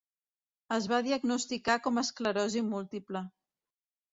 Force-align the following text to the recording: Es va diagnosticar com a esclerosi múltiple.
Es 0.77 0.87
va 0.93 1.01
diagnosticar 1.07 1.75
com 1.89 1.99
a 1.99 2.05
esclerosi 2.07 2.65
múltiple. 2.73 3.23